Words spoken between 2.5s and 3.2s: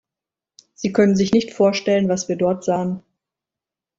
sahen.